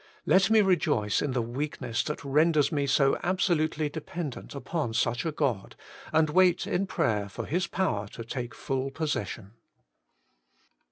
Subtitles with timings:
[0.25, 5.27] Let me rejoice in the weakness that renders me so absolutely de pendent upon such
[5.27, 5.75] a God,
[6.11, 9.51] and wait in prayer for His power to take full posses sion.